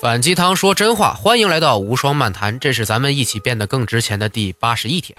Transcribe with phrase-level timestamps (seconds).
[0.00, 5.18] 反鸡汤说真话，欢迎来到无双漫谈，这是咱们一起变得更值钱的第八十一天。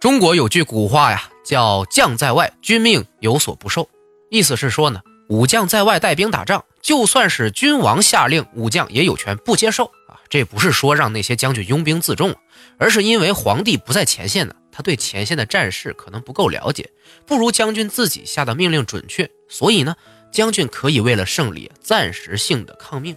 [0.00, 3.86] 中国有句古话呀，叫“将在外，军命有所不受”，
[4.30, 10.16] 意思是说呢，武将在外带兵打仗，就算是君王下令，武将也有权不接受啊。
[10.30, 12.34] 这不是说让那些将军拥兵自重，
[12.78, 16.88] 而是因为皇帝不在前线呢，他对前线的战事可能不够了解，
[17.26, 19.94] 不如将军自己下的命令准确，所以呢，
[20.32, 23.14] 将军可以为了胜利暂时性的抗命。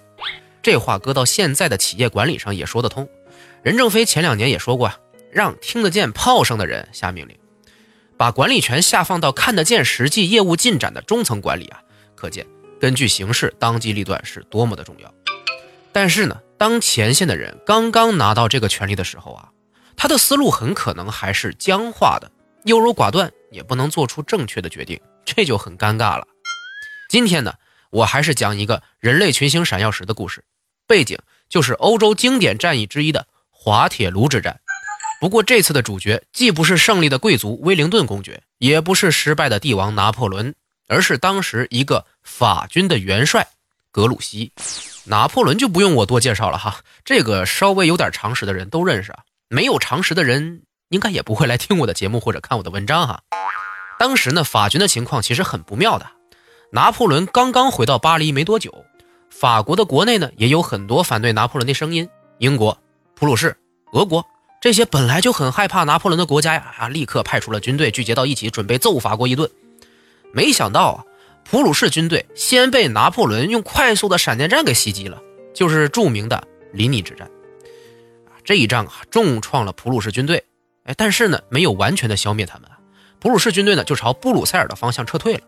[0.68, 3.08] 这话搁到现在的企业管理上也说得通。
[3.64, 4.98] 任正非前两年也说过啊，
[5.32, 7.38] 让听得见炮声的人下命令，
[8.18, 11.80] 把管理权下放到看得见实际业务进展的中层管理啊，
[12.16, 12.46] 可见
[12.82, 15.10] 根据形势当机立断是多么的重要。
[15.94, 19.50] 但是呢，当前线的人刚刚拿到这个权利的时候啊，
[19.96, 22.30] 他的思路很可能还是僵化的，
[22.66, 26.28] 优柔寡断，也不能做出正确的决定，这就很尴尬了。
[27.10, 27.54] 今天呢，
[27.90, 30.44] 我还是讲一个人类群星闪耀时的故事。
[30.88, 31.18] 背景
[31.50, 34.60] 就是欧洲经典战役之一的滑铁卢之战，
[35.20, 40.56] 不过这次的主角既不是胜利的贵族威灵顿公爵，也不是失败的帝王拿破仑，
[40.88, 43.46] 而是当时一个法军的元帅
[43.92, 44.52] 格鲁希。
[45.04, 53.22] 拿破仑就不用我多介绍了哈，这个稍微有点常识的人都认识啊，没有常识的人应该也不会来听我的节目或者看我的文章哈。
[54.00, 56.06] 当时呢，法军的情况其实很不妙的，
[56.72, 58.86] 拿破仑刚刚回到巴黎没多久。
[59.40, 62.10] 法国的国内呢，也有很多反对拿破仑的声音。
[62.40, 62.76] 英国、
[63.14, 63.56] 普鲁士、
[63.94, 64.26] 俄国
[64.60, 69.48] 这些本来就很害怕拿破仑的国家呀，啊，立刻派出了军队聚集到一起，准备揍法国一顿。
[70.34, 71.06] 没想到啊，
[71.44, 75.22] 普鲁士军队先被拿破仑用快速的闪电战给袭击了，
[75.54, 76.44] 就是著名的
[76.74, 77.30] 林尼之战。
[78.44, 80.44] 这一仗啊，重创了普鲁士军队。
[80.86, 82.68] 哎，但是呢，没有完全的消灭他们。
[83.20, 85.42] 普鲁士军队呢，就朝布鲁塞尔的方向撤退了。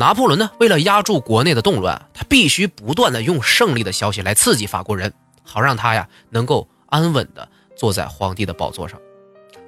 [0.00, 5.12] 拿破仑呢，为了压住国内的动乱，他必须不断的用胜利的消息来刺激法国人，
[5.42, 8.98] 好让他呀能够安稳的坐在皇帝的宝座上。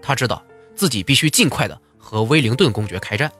[0.00, 0.42] 他知道
[0.74, 3.30] 自己必须尽快的和威灵顿公爵开战。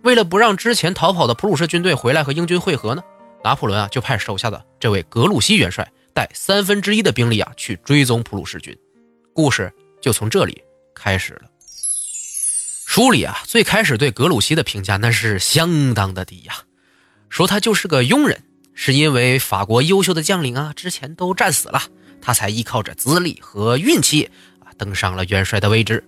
[0.00, 3.02] 为了不让之前逃跑的普鲁士军队回来和英军会合呢，
[3.42, 8.74] 拿破仑啊就派手下的这位格鲁希元帅带三分之一的兵力啊去追踪普鲁士军。
[9.34, 9.70] 故事
[10.00, 10.64] 就从这里
[10.94, 11.42] 开始了。
[12.94, 16.54] 书里啊，最开始对格鲁希的评价那是相当的低呀，
[17.28, 21.82] 说他就是个庸人，是因为法国优秀的将领啊之前都战死了，
[22.22, 26.04] 他才依靠着资历和运气啊登上了元帅的位置。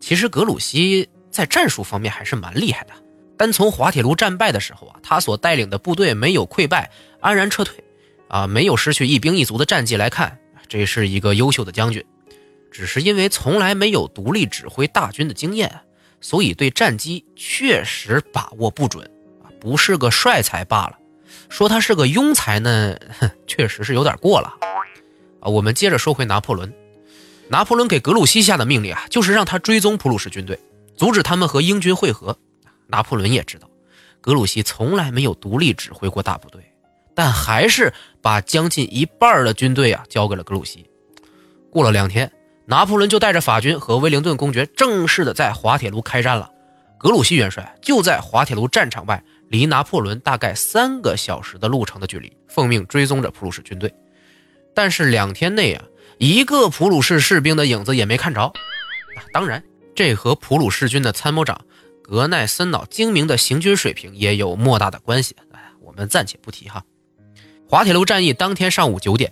[0.00, 2.92] 其实格鲁希在战术方面还是蛮厉害的，
[3.38, 6.90] 单从滑铁卢战败的时候啊，他所带领的部队没有溃败，
[7.22, 7.82] 安然撤退，
[8.28, 12.04] 啊，没有失去一兵一卒的战绩来看，这是一个优秀的将军。
[12.70, 15.80] 只是因为从来没有独立指挥大军的经验。
[16.22, 19.04] 所以对战机确实把握不准
[19.44, 20.98] 啊，不是个帅才罢了。
[21.50, 22.96] 说他是个庸才呢，
[23.46, 24.56] 确实是有点过了
[25.40, 25.50] 啊。
[25.50, 26.72] 我们接着说回拿破仑，
[27.48, 30.58] 拿破仑给格鲁希下的命令啊，就是让他追踪普鲁士军队，
[30.96, 32.38] 阻止他们和英军会合。
[32.86, 33.68] 拿破仑也知道，
[34.20, 36.62] 格鲁希从来没有独立指挥过大部队，
[37.14, 40.86] 但还是把将近一半的军队啊交给了格鲁希。
[41.70, 42.30] 过了两天。
[42.72, 46.50] 拿破仑就带着法军和威灵顿公爵正式的在滑铁卢开战了。
[46.98, 53.94] 格鲁希元帅就在滑铁卢战场外，离拿破仑大概三个小时的路程的距离，奉命追踪着普鲁士军队。
[54.74, 55.84] 但是两天内啊，
[56.16, 58.50] 一个普鲁士士兵的影子也没看着。
[59.34, 59.62] 当然，
[59.94, 61.60] 这和普鲁士军的参谋长
[62.02, 65.36] 格奈森瑙精明的行军水平也有莫大的关系。
[65.52, 66.82] 哎，我们暂且不提哈。
[67.68, 69.30] 滑铁卢战役当天上午九点。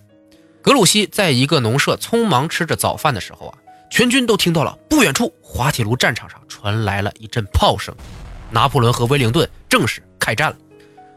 [0.63, 3.59] 格鲁希在一个农舍匆忙吃着早饭的时候啊，
[3.91, 7.95] 全军都听到了不远处滑铁卢战场上传来了一阵炮声，
[8.51, 10.57] 拿破仑和威灵顿正式开战了。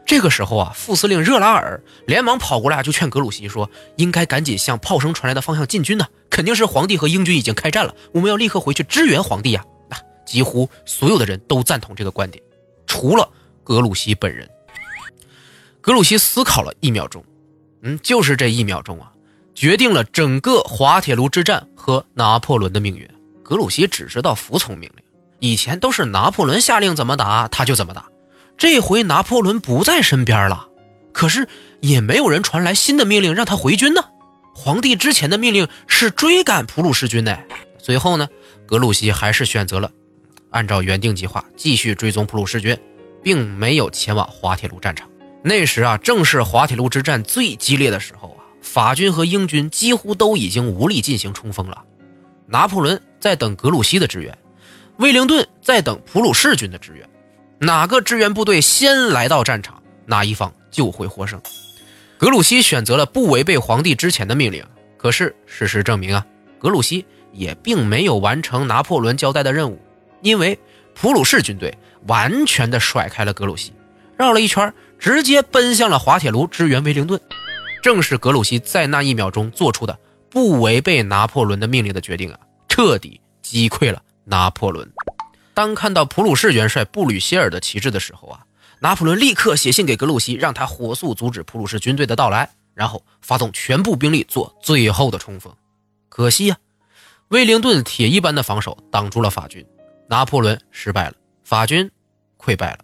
[0.06, 12.42] 这个时候啊，副司令热拉尔连忙跑过来就劝格鲁希说：“应该赶紧向炮声传来的方向进军呢，肯定是皇帝和英军已经开战了，我们要立刻回去支援皇帝呀！”啊，几乎所有的人都赞同这个观点，
[12.86, 13.26] 除了
[13.62, 14.48] 格鲁希本人。
[15.80, 17.24] 格鲁希思考了一秒钟，
[17.82, 19.10] 嗯，就是这一秒钟啊。
[19.54, 23.08] 决定了整个滑铁卢之战和拿破仑的命运。
[23.42, 25.04] 格鲁希只知道服从命令，
[25.38, 28.06] 以前都是拿破仑下令怎么打他就怎么打。
[28.56, 30.66] 这回拿破仑不在身边了，
[31.12, 31.46] 可是
[31.80, 34.02] 也没有人传来新的命令让他回军呢。
[34.54, 37.36] 皇帝之前的命令是追赶普鲁士军呢。
[37.78, 38.28] 最后呢，
[38.66, 39.90] 格鲁希还是选择了
[40.50, 42.78] 按照原定计划继续追踪普鲁士军，
[43.22, 45.06] 并没有前往滑铁卢战场。
[45.42, 48.43] 那时啊，正是滑铁卢之战最激烈的时候啊。
[48.64, 51.84] 法军和英军几乎都已经无力进行冲锋了，
[52.46, 54.36] 拿破仑在等格鲁希的支援，
[54.96, 57.08] 威灵顿在等普鲁士军的支援，
[57.58, 61.40] 哪个支援部队先来到战场，哪一方就会获胜。
[62.16, 64.64] 格鲁希选择了不违背皇帝之前的命令。
[64.96, 66.26] 可是事实证明啊，
[66.58, 69.78] 格鲁希也并没有完成拿破仑交代的任务，
[70.22, 70.58] 因为
[70.94, 71.76] 普鲁士军队
[72.06, 73.74] 完全的甩开了格鲁希，
[74.16, 77.20] 绕了一圈，直接奔向了滑铁卢支援威灵顿。
[77.84, 79.98] 正是格鲁希在那一秒钟做出的
[80.30, 84.90] 不违背拿破仑的命令的决定啊，彻底击溃了拿破仑。
[85.52, 88.40] 当看到普鲁士元帅布吕歇尔的旗帜的时候啊，
[88.80, 92.48] 拿破仑立刻写信给格鲁希，让他火速阻止普鲁士军队的到来。
[92.72, 95.54] 然后发动全部兵力做最后的冲锋，
[96.08, 96.56] 可惜呀，
[97.28, 99.62] 威灵顿铁一般的防守挡住了法军，
[100.08, 101.14] 拿破仑失败了，
[101.44, 101.90] 法军
[102.38, 102.78] 溃败了。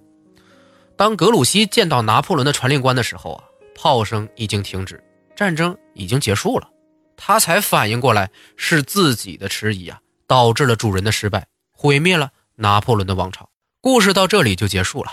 [0.95, 3.45] 当格鲁希见到拿破仑的传令官的时候啊，
[3.83, 5.03] 炮声已经停止，
[5.35, 6.69] 战争已经结束了，
[7.17, 13.49] 他才反应过来是自己的迟疑啊，导致了主人的失败，毁灭了拿破仑的王朝。
[13.81, 15.11] 故事到这里就结束了。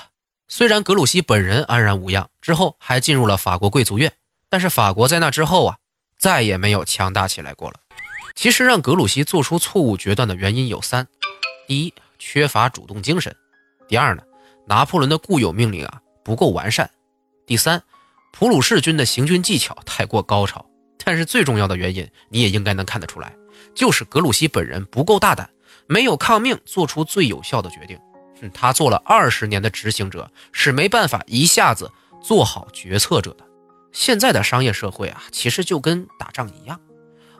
[0.49, 4.11] 虽然格鲁希本人安然无恙，之后还进入了法国贵族院。
[4.49, 5.77] 但是法国在那之后啊，
[6.19, 7.79] 再也没有强大起来过了。
[8.35, 11.07] 其实让格鲁希做出错误决断的原因有三：
[11.67, 13.31] 第一，缺乏主动精神；
[13.87, 14.23] 第二呢，
[14.65, 16.85] 拿破仑的固有命令啊不够完善；
[17.45, 17.81] 第三，
[18.31, 20.65] 普鲁士军的行军技巧太过高超。
[21.03, 23.33] 但是最重要的原因，你也应该能看得出来，
[23.73, 25.49] 就是格鲁希本人不够大胆，
[25.87, 27.97] 没有抗命做出最有效的决定。
[28.53, 31.89] 他做了二十年的执行者，是没办法一下子
[32.21, 33.45] 做好决策者的。
[33.93, 36.79] 现在的商业社会啊，其实就跟打仗一样，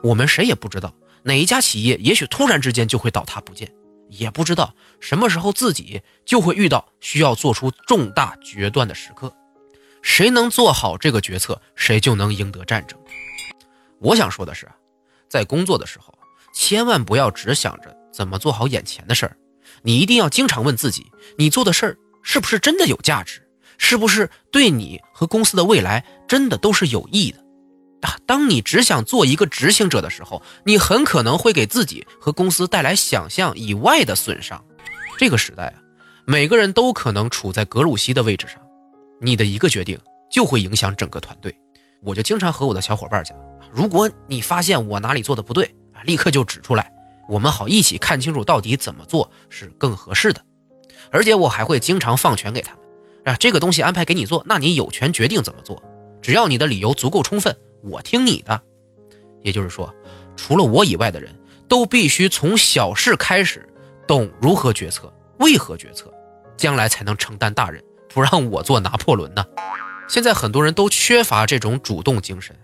[0.02, 0.94] 我们谁也不知道
[1.24, 3.70] 哪一家企业也许突然之间就会倒塌不见，
[4.08, 9.30] 也不知道什么时候自己就会遇到需要做出重大决断的时刻。
[10.08, 12.98] 谁能做好这个决策，谁就能赢得战争。
[14.00, 14.66] 我想说的是，
[15.28, 16.12] 在工作的时候，
[16.54, 19.36] 千万不要只想着怎么做好眼前的事儿，
[19.82, 23.46] 你一定要经常问自己，你做的事儿是不是真的有价值。
[23.76, 27.38] 是不是对你和公司的未来真的都是有益的？
[28.00, 34.64] 啊，当你只想做一个执行者的时候，你很可能会给自己和公司带来想象以外的损伤。
[35.18, 35.74] 这个时代啊，
[36.24, 38.58] 每个人都可能处在格鲁希的位置上，
[39.20, 39.98] 你的一个决定
[40.30, 41.54] 就会影响整个团队。
[42.02, 43.36] 我就经常和我的小伙伴讲，
[43.72, 46.92] 如果你发现我哪里做的不对啊，立刻就指出来，
[47.28, 50.40] 我们好一起看清楚到底怎么做是更合适的。
[51.10, 52.84] 而且我还会经常放权给他们。
[53.24, 55.82] 啊，这个东西安排给你做，那你有权决定怎么做，
[56.22, 58.62] 只要你的理由足够充分，我听你的。
[59.42, 59.92] 也就是说，
[60.36, 61.34] 除了我以外的人
[61.68, 63.68] 都必须从小事开始，
[64.06, 66.12] 懂如何决策，为何决策，
[66.56, 67.82] 将来才能承担大任。
[68.12, 69.44] 不让我做拿破仑呢？
[70.08, 72.56] 现在很多人都缺乏这种主动精神，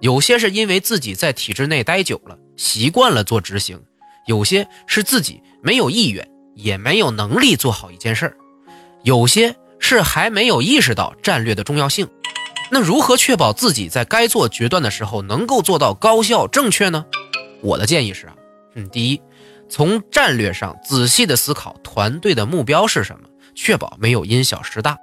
[0.00, 3.78] 有些是因为自己在体制内待久了，习惯了做执行；
[4.26, 8.32] 有些是自己没有意愿，也没有能力做好一件事儿；
[9.02, 9.56] 有些。
[9.84, 12.08] 是还没有意识到战略的重要性，
[12.70, 17.04] 那如何确保自己在该做决断的时候能够做到高效正确呢？
[17.62, 18.36] 我的建议是啊，
[18.76, 19.20] 嗯，第一，
[19.68, 24.94] 从战略上仔细的思考团队的目标是什么，确保没有因小失大；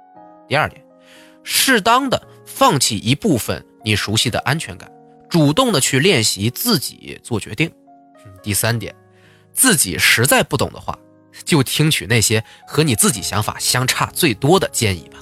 [0.48, 0.82] 第二点，
[1.42, 4.90] 适当的放弃一部分你熟悉的安全感，
[5.28, 7.68] 主动的去练习自己做决定；
[8.42, 8.94] 第三点，
[9.52, 10.98] 自己实在不懂的话。
[11.44, 15.18] 就听取那些和你自己想法相差最多的建议吧。